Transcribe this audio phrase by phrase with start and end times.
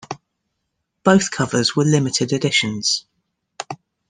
[1.03, 3.05] Both covers were limited editions.